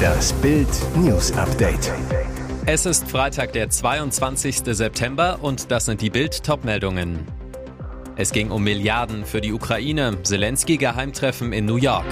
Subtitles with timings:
[0.00, 1.92] Das Bild News Update.
[2.66, 4.62] Es ist Freitag, der 22.
[4.64, 7.26] September und das sind die Bild Topmeldungen.
[8.16, 12.06] Es ging um Milliarden für die Ukraine, Zelensky Geheimtreffen in New York.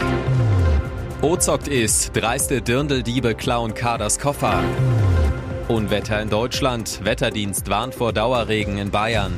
[1.23, 4.63] Ozockt ist, dreiste Dirndldiebe klauen Kaders Koffer.
[5.69, 9.35] Unwetter in Deutschland, Wetterdienst warnt vor Dauerregen in Bayern.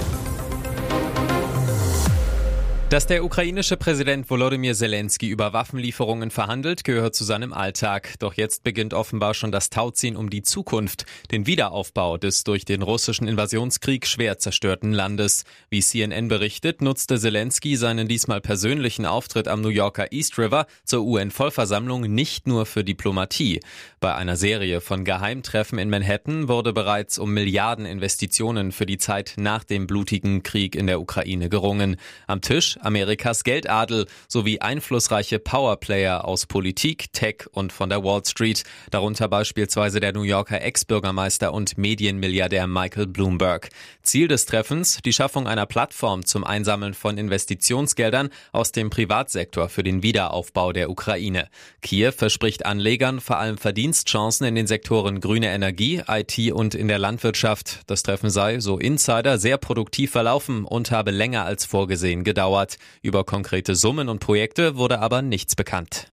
[2.91, 8.15] Dass der ukrainische Präsident Volodymyr Zelensky über Waffenlieferungen verhandelt, gehört zu seinem Alltag.
[8.19, 12.83] Doch jetzt beginnt offenbar schon das Tauziehen um die Zukunft, den Wiederaufbau des durch den
[12.83, 15.45] russischen Invasionskrieg schwer zerstörten Landes.
[15.69, 21.05] Wie CNN berichtet, nutzte Zelensky seinen diesmal persönlichen Auftritt am New Yorker East River zur
[21.05, 23.61] UN-Vollversammlung nicht nur für Diplomatie.
[24.01, 29.35] Bei einer Serie von Geheimtreffen in Manhattan wurde bereits um Milliarden Investitionen für die Zeit
[29.37, 31.95] nach dem blutigen Krieg in der Ukraine gerungen.
[32.27, 38.65] Am Tisch Amerikas Geldadel sowie einflussreiche Powerplayer aus Politik, Tech und von der Wall Street,
[38.91, 43.69] darunter beispielsweise der New Yorker Ex-Bürgermeister und Medienmilliardär Michael Bloomberg.
[44.03, 49.83] Ziel des Treffens die Schaffung einer Plattform zum Einsammeln von Investitionsgeldern aus dem Privatsektor für
[49.83, 51.49] den Wiederaufbau der Ukraine.
[51.83, 56.99] Kiew verspricht Anlegern vor allem Verdienstchancen in den Sektoren grüne Energie, IT und in der
[56.99, 57.81] Landwirtschaft.
[57.87, 62.70] Das Treffen sei, so Insider, sehr produktiv verlaufen und habe länger als vorgesehen gedauert.
[63.03, 66.13] Über konkrete Summen und Projekte wurde aber nichts bekannt.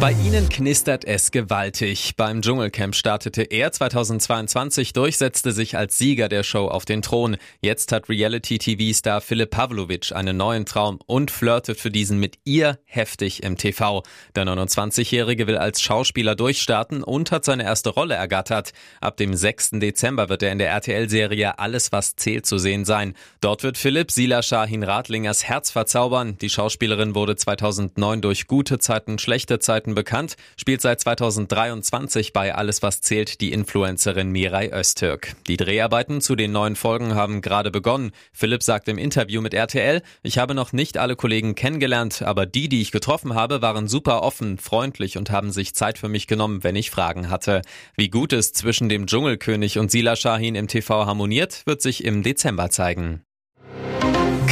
[0.00, 2.14] Bei ihnen knistert es gewaltig.
[2.16, 7.36] Beim Dschungelcamp startete er 2022 durch, setzte sich als Sieger der Show auf den Thron.
[7.62, 13.42] Jetzt hat Reality-TV-Star Philipp Pavlovic einen neuen Traum und flirtet für diesen mit ihr heftig
[13.42, 14.04] im TV.
[14.36, 18.70] Der 29-Jährige will als Schauspieler durchstarten und hat seine erste Rolle ergattert.
[19.00, 19.70] Ab dem 6.
[19.80, 23.14] Dezember wird er in der RTL-Serie Alles, was zählt zu sehen sein.
[23.40, 26.38] Dort wird Philipp Sila Shahin Radlingers Herz verzaubern.
[26.40, 32.54] Die Schauspielerin wurde 2009 durch gute Zeiten, schlechte Zeiten Monaten bekannt, spielt seit 2023 bei
[32.54, 35.34] Alles was zählt die Influencerin Mirai Öztürk.
[35.46, 38.12] Die Dreharbeiten zu den neuen Folgen haben gerade begonnen.
[38.32, 42.68] Philipp sagt im Interview mit RTL, ich habe noch nicht alle Kollegen kennengelernt, aber die,
[42.68, 46.64] die ich getroffen habe, waren super offen, freundlich und haben sich Zeit für mich genommen,
[46.64, 47.62] wenn ich Fragen hatte.
[47.96, 52.22] Wie gut es zwischen dem Dschungelkönig und Sila Shahin im TV harmoniert, wird sich im
[52.22, 53.22] Dezember zeigen.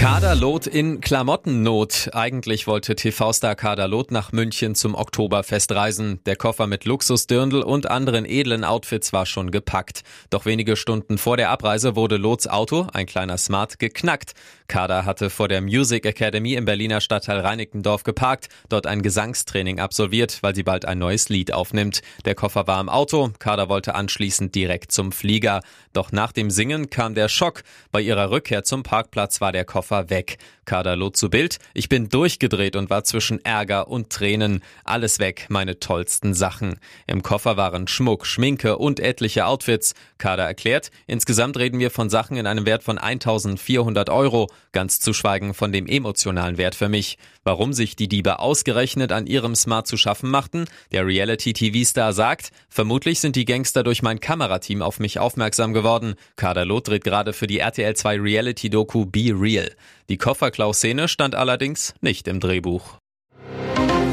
[0.07, 2.11] Kaderlot in Klamottennot.
[2.13, 6.21] Eigentlich wollte TV-Star Kaderlot nach München zum Oktoberfest reisen.
[6.27, 10.05] Der Koffer mit Luxusdirndl und anderen edlen Outfits war schon gepackt.
[10.31, 14.35] Doch wenige Stunden vor der Abreise wurde Lots Auto, ein kleiner Smart, geknackt.
[14.69, 20.39] Kader hatte vor der Music Academy im Berliner Stadtteil Reinickendorf geparkt, dort ein Gesangstraining absolviert,
[20.43, 22.03] weil sie bald ein neues Lied aufnimmt.
[22.25, 25.61] Der Koffer war im Auto, Kader wollte anschließend direkt zum Flieger.
[25.93, 27.63] Doch nach dem Singen kam der Schock.
[27.93, 30.39] Bei ihrer Rückkehr zum Parkplatz war der Koffer weg.
[30.67, 31.59] Kaderlot zu Bild.
[31.75, 34.63] Ich bin durchgedreht und war zwischen Ärger und Tränen.
[34.85, 36.79] Alles weg, meine tollsten Sachen.
[37.07, 39.95] Im Koffer waren Schmuck, Schminke und etliche Outfits.
[40.19, 45.13] Kader erklärt, insgesamt reden wir von Sachen in einem Wert von 1400 Euro, ganz zu
[45.13, 47.19] schweigen von dem emotionalen Wert für mich.
[47.45, 50.67] Warum sich die Diebe ausgerechnet an ihrem Smart zu schaffen machten?
[50.93, 56.15] Der Reality-TV-Star sagt, vermutlich sind die Gangster durch mein Kamerateam auf mich aufmerksam geworden.
[56.37, 59.71] Kaderlot dreht gerade für die RTL 2 Reality-Doku Be Real.
[60.09, 62.99] Die Kofferklau-Szene stand allerdings nicht im Drehbuch.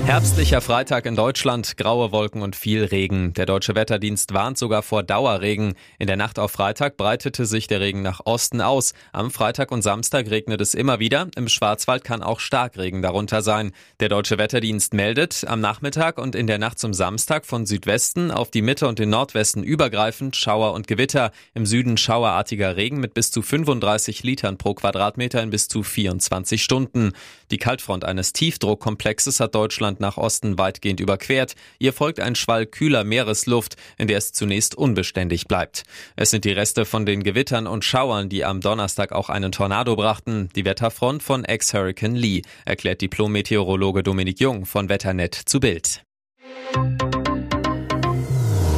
[0.06, 3.32] Herbstlicher Freitag in Deutschland, graue Wolken und viel Regen.
[3.34, 5.76] Der deutsche Wetterdienst warnt sogar vor Dauerregen.
[5.98, 8.94] In der Nacht auf Freitag breitete sich der Regen nach Osten aus.
[9.14, 11.30] Am Freitag und Samstag regnet es immer wieder.
[11.38, 13.72] Im Schwarzwald kann auch Starkregen darunter sein.
[14.02, 18.52] Der deutsche Wetterdienst meldet am Nachmittag und in der Nacht zum Samstag von Südwesten auf
[18.52, 21.32] die Mitte und den Nordwesten übergreifend Schauer und Gewitter.
[21.54, 26.62] Im Süden schauerartiger Regen mit bis zu 35 Litern pro Quadratmeter in bis zu 24
[26.62, 27.14] Stunden.
[27.52, 31.56] Die Kaltfront eines Tiefdruckkomplexes hat Deutschland Deutschland nach Osten weitgehend überquert.
[31.80, 35.84] Ihr folgt ein Schwall kühler Meeresluft, in der es zunächst unbeständig bleibt.
[36.16, 39.96] Es sind die Reste von den Gewittern und Schauern, die am Donnerstag auch einen Tornado
[39.96, 40.50] brachten.
[40.56, 46.04] Die Wetterfront von Ex-Hurricane Lee, erklärt Diplom-Meteorologe Dominik Jung von Wetternet zu Bild.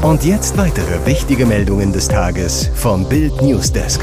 [0.02, 4.02] Und jetzt weitere wichtige Meldungen des Tages vom Bild Newsdesk.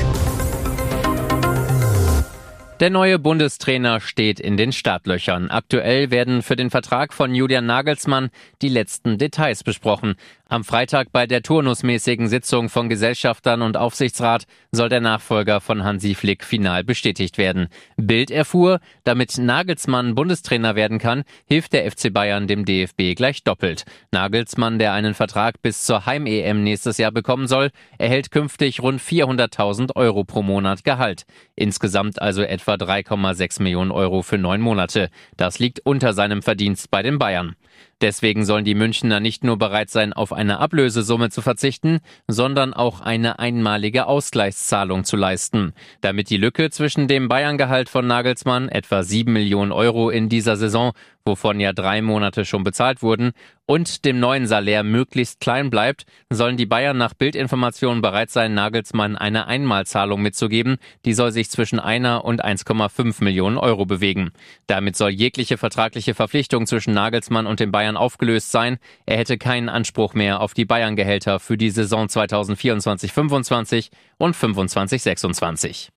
[2.82, 5.52] Der neue Bundestrainer steht in den Startlöchern.
[5.52, 8.30] Aktuell werden für den Vertrag von Julian Nagelsmann
[8.60, 10.16] die letzten Details besprochen.
[10.48, 16.14] Am Freitag bei der turnusmäßigen Sitzung von Gesellschaftern und Aufsichtsrat soll der Nachfolger von Hansi
[16.14, 17.68] Flick final bestätigt werden.
[17.96, 23.84] Bild erfuhr, damit Nagelsmann Bundestrainer werden kann, hilft der FC Bayern dem DFB gleich doppelt.
[24.10, 29.96] Nagelsmann, der einen Vertrag bis zur Heim-EM nächstes Jahr bekommen soll, erhält künftig rund 400.000
[29.96, 31.24] Euro pro Monat Gehalt.
[31.56, 35.10] Insgesamt also etwa 3,6 Millionen Euro für neun Monate.
[35.36, 37.56] Das liegt unter seinem Verdienst bei den Bayern.
[38.02, 43.00] Deswegen sollen die Münchner nicht nur bereit sein, auf eine Ablösesumme zu verzichten, sondern auch
[43.00, 45.72] eine einmalige Ausgleichszahlung zu leisten.
[46.00, 50.92] Damit die Lücke zwischen dem Bayern-Gehalt von Nagelsmann, etwa 7 Millionen Euro in dieser Saison,
[51.24, 53.32] wovon ja drei Monate schon bezahlt wurden,
[53.66, 59.16] und dem neuen Salär möglichst klein bleibt, sollen die Bayern nach Bildinformationen bereit sein, Nagelsmann
[59.16, 60.76] eine Einmalzahlung mitzugeben.
[61.04, 64.32] Die soll sich zwischen einer und 1,5 Millionen Euro bewegen.
[64.66, 68.78] Damit soll jegliche vertragliche Verpflichtung zwischen Nagelsmann und den Bayern aufgelöst sein.
[69.06, 75.90] Er hätte keinen Anspruch mehr auf die Bayern-Gehälter für die Saison 2024-25 und 25-26.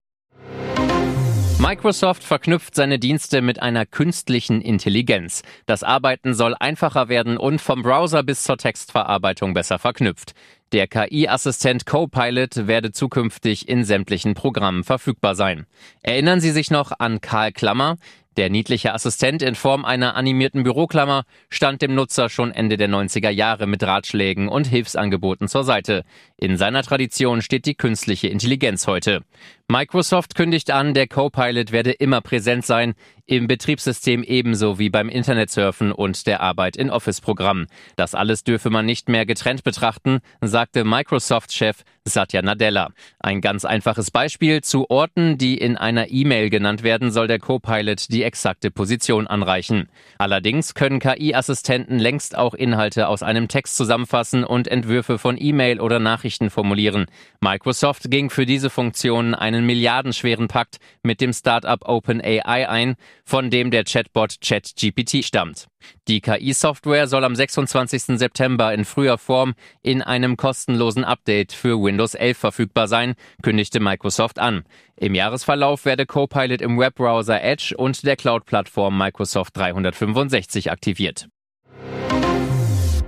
[1.58, 5.42] Microsoft verknüpft seine Dienste mit einer künstlichen Intelligenz.
[5.66, 10.34] Das Arbeiten soll einfacher werden und vom Browser bis zur Textverarbeitung besser verknüpft.
[10.74, 15.66] Der KI-Assistent Copilot werde zukünftig in sämtlichen Programmen verfügbar sein.
[16.04, 17.96] Erinnern Sie sich noch an Karl Klammer?
[18.38, 23.30] Der niedliche Assistent in Form einer animierten Büroklammer stand dem Nutzer schon Ende der 90er
[23.30, 26.04] Jahre mit Ratschlägen und Hilfsangeboten zur Seite.
[26.36, 29.22] In seiner Tradition steht die künstliche Intelligenz heute.
[29.68, 32.94] Microsoft kündigt an, der Copilot werde immer präsent sein,
[33.26, 37.66] im Betriebssystem ebenso wie beim Internetsurfen und der Arbeit in Office-Programmen.
[37.96, 42.92] Das alles dürfe man nicht mehr getrennt betrachten, sagte Microsoft-Chef Satya Nadella.
[43.20, 44.62] Ein ganz einfaches Beispiel.
[44.62, 49.90] Zu Orten, die in einer E-Mail genannt werden, soll der Copilot die exakte Position anreichen.
[50.20, 55.98] Allerdings können KI-Assistenten längst auch Inhalte aus einem Text zusammenfassen und Entwürfe von E-Mail oder
[55.98, 57.08] Nachrichten formulieren.
[57.42, 63.72] Microsoft ging für diese Funktion einen milliardenschweren Pakt mit dem Startup OpenAI ein, von dem
[63.72, 65.68] der Chatbot ChatGPT stammt.
[66.08, 68.18] Die KI-Software soll am 26.
[68.18, 74.40] September in früher Form in einem kostenlosen Update für Windows 11 verfügbar sein, kündigte Microsoft
[74.40, 74.64] an.
[74.98, 81.28] Im Jahresverlauf werde Copilot im Webbrowser Edge und der Cloud-Plattform Microsoft 365 aktiviert.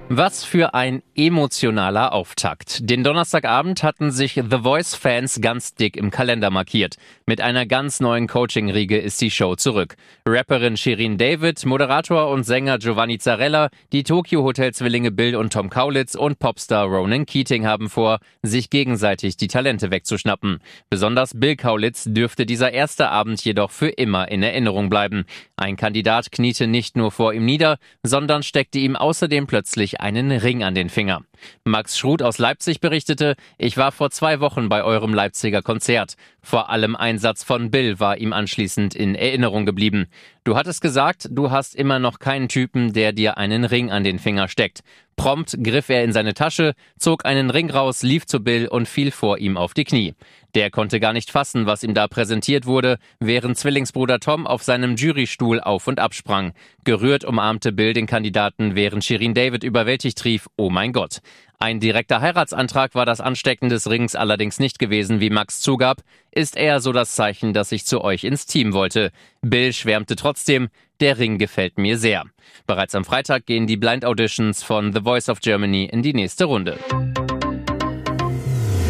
[0.09, 2.89] Was für ein emotionaler Auftakt.
[2.89, 6.95] Den Donnerstagabend hatten sich The Voice-Fans ganz dick im Kalender markiert.
[7.25, 9.97] Mit einer ganz neuen Coaching-Riege ist die Show zurück.
[10.25, 16.39] Rapperin Shirin David, Moderator und Sänger Giovanni Zarella, die Tokyo-Hotel-Zwillinge Bill und Tom Kaulitz und
[16.39, 20.59] Popstar Ronan Keating haben vor, sich gegenseitig die Talente wegzuschnappen.
[20.89, 25.25] Besonders Bill Kaulitz dürfte dieser erste Abend jedoch für immer in Erinnerung bleiben.
[25.57, 30.63] Ein Kandidat kniete nicht nur vor ihm nieder, sondern steckte ihm außerdem plötzlich einen Ring
[30.63, 31.21] an den Finger.
[31.63, 36.15] Max Schruth aus Leipzig berichtete, ich war vor zwei Wochen bei eurem Leipziger Konzert.
[36.41, 40.07] Vor allem ein Satz von Bill war ihm anschließend in Erinnerung geblieben.
[40.47, 44.17] Du hattest gesagt, du hast immer noch keinen Typen, der dir einen Ring an den
[44.17, 44.79] Finger steckt.
[45.17, 49.11] Prompt griff er in seine Tasche, zog einen Ring raus, lief zu Bill und fiel
[49.11, 50.13] vor ihm auf die Knie.
[50.55, 54.95] Der konnte gar nicht fassen, was ihm da präsentiert wurde, während Zwillingsbruder Tom auf seinem
[54.95, 56.53] Jurystuhl auf und absprang.
[56.85, 61.19] Gerührt umarmte Bill den Kandidaten, während Shirin David überwältigt rief, oh mein Gott.
[61.59, 66.55] Ein direkter Heiratsantrag war das Anstecken des Rings allerdings nicht gewesen, wie Max zugab, ist
[66.55, 69.11] eher so das Zeichen, dass ich zu euch ins Team wollte.
[69.41, 70.69] Bill schwärmte trotzdem,
[70.99, 72.25] der Ring gefällt mir sehr.
[72.67, 76.45] Bereits am Freitag gehen die Blind Auditions von The Voice of Germany in die nächste
[76.45, 76.77] Runde.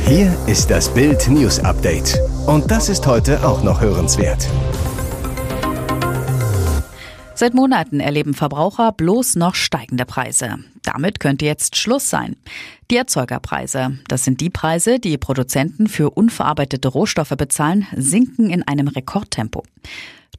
[0.06, 2.20] Hier ist das Bild News Update.
[2.48, 4.46] Und das ist heute auch noch hörenswert.
[7.40, 10.58] Seit Monaten erleben Verbraucher bloß noch steigende Preise.
[10.82, 12.36] Damit könnte jetzt Schluss sein.
[12.90, 18.88] Die Erzeugerpreise, das sind die Preise, die Produzenten für unverarbeitete Rohstoffe bezahlen, sinken in einem
[18.88, 19.62] Rekordtempo.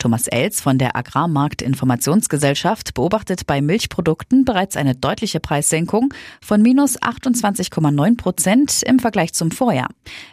[0.01, 8.17] Thomas Els von der Agrarmarktinformationsgesellschaft beobachtet bei Milchprodukten bereits eine deutliche Preissenkung von minus 28,9
[8.17, 9.91] Prozent im Vergleich zum Vorjahr,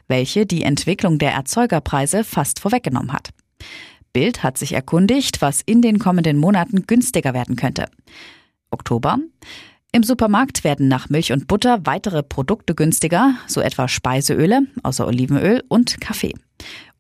[0.08, 3.30] welche die Entwicklung der Erzeugerpreise fast vorweggenommen hat.
[4.16, 7.88] Bild hat sich erkundigt, was in den kommenden Monaten günstiger werden könnte.
[8.72, 9.18] Oktober.
[9.92, 15.64] Im Supermarkt werden nach Milch und Butter weitere Produkte günstiger, so etwa Speiseöle, außer Olivenöl
[15.68, 16.34] und Kaffee.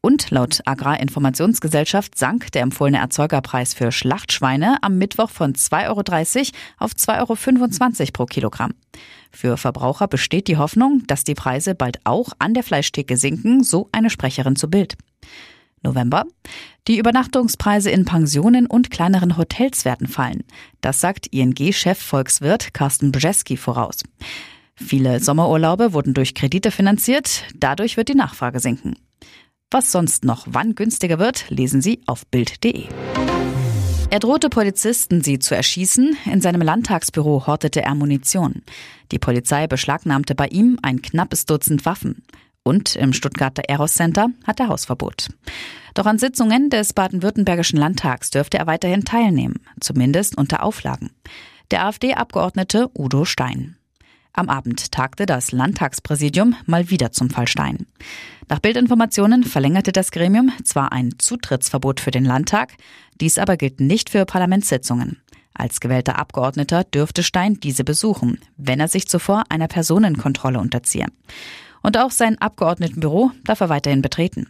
[0.01, 6.01] Und laut Agrarinformationsgesellschaft sank der empfohlene Erzeugerpreis für Schlachtschweine am Mittwoch von 2,30 Euro
[6.79, 8.73] auf 2,25 Euro pro Kilogramm.
[9.31, 13.87] Für Verbraucher besteht die Hoffnung, dass die Preise bald auch an der Fleischtheke sinken, so
[13.93, 14.97] eine Sprecherin zu Bild.
[15.85, 16.25] November.
[16.87, 20.43] Die Übernachtungspreise in Pensionen und kleineren Hotels werden fallen.
[20.81, 24.03] Das sagt ING-Chef Volkswirt Carsten Brzeski voraus.
[24.75, 28.95] Viele Sommerurlaube wurden durch Kredite finanziert, dadurch wird die Nachfrage sinken.
[29.71, 32.87] Was sonst noch wann günstiger wird, lesen Sie auf Bild.de.
[34.11, 36.15] Er drohte Polizisten, sie zu erschießen.
[36.25, 38.61] In seinem Landtagsbüro hortete er Munition.
[39.11, 42.23] Die Polizei beschlagnahmte bei ihm ein knappes Dutzend Waffen.
[42.67, 45.29] Und im Stuttgarter Eros Center hat er Hausverbot.
[45.93, 51.11] Doch an Sitzungen des baden-württembergischen Landtags dürfte er weiterhin teilnehmen, zumindest unter Auflagen.
[51.71, 53.75] der AfD-Abgeordnete Udo Stein.
[54.33, 57.87] Am Abend tagte das Landtagspräsidium mal wieder zum Fall Stein.
[58.49, 62.73] Nach Bildinformationen verlängerte das Gremium zwar ein Zutrittsverbot für den Landtag,
[63.19, 65.21] dies aber gilt nicht für Parlamentssitzungen.
[65.53, 71.07] Als gewählter Abgeordneter dürfte Stein diese besuchen, wenn er sich zuvor einer Personenkontrolle unterziehe.
[71.85, 74.47] Und auch sein Abgeordnetenbüro darf er weiterhin betreten.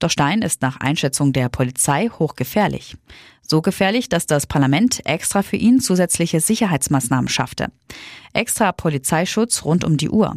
[0.00, 2.96] Doch Stein ist nach Einschätzung der Polizei hochgefährlich.
[3.40, 7.68] So gefährlich, dass das Parlament extra für ihn zusätzliche Sicherheitsmaßnahmen schaffte.
[8.32, 10.34] Extra Polizeischutz rund um die Uhr.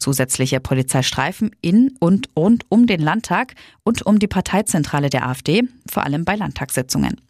[0.00, 3.54] Zusätzliche Polizeistreifen in und rund um den Landtag
[3.84, 7.20] und um die Parteizentrale der AfD, vor allem bei Landtagssitzungen.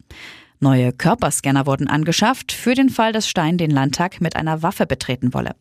[0.59, 5.35] Neue Körperscanner wurden angeschafft für den Fall, dass Stein den Landtag mit einer Waffe betreten
[5.35, 5.55] wolle.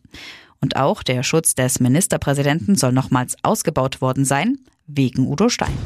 [0.60, 5.76] Und auch der Schutz des Ministerpräsidenten soll nochmals ausgebaut worden sein, wegen Udo Stein.